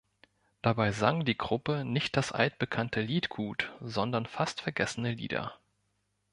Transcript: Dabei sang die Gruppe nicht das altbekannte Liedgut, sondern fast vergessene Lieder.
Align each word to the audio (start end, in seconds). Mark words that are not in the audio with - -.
Dabei 0.63 0.91
sang 0.93 1.25
die 1.25 1.37
Gruppe 1.37 1.85
nicht 1.85 2.17
das 2.17 2.31
altbekannte 2.31 3.01
Liedgut, 3.01 3.71
sondern 3.81 4.25
fast 4.25 4.59
vergessene 4.59 5.11
Lieder. 5.11 5.59